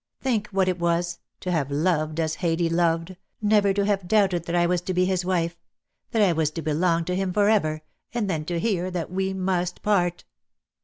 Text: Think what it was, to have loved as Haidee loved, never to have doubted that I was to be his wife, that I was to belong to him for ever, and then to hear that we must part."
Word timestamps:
Think 0.19 0.47
what 0.47 0.67
it 0.67 0.79
was, 0.79 1.19
to 1.41 1.51
have 1.51 1.69
loved 1.69 2.19
as 2.19 2.37
Haidee 2.37 2.69
loved, 2.71 3.17
never 3.39 3.71
to 3.71 3.85
have 3.85 4.07
doubted 4.07 4.45
that 4.45 4.55
I 4.55 4.65
was 4.65 4.81
to 4.81 4.95
be 4.95 5.05
his 5.05 5.23
wife, 5.23 5.59
that 6.09 6.23
I 6.23 6.33
was 6.33 6.49
to 6.53 6.63
belong 6.63 7.05
to 7.05 7.15
him 7.15 7.31
for 7.31 7.47
ever, 7.49 7.83
and 8.11 8.27
then 8.27 8.43
to 8.45 8.59
hear 8.59 8.89
that 8.89 9.11
we 9.11 9.31
must 9.35 9.83
part." 9.83 10.23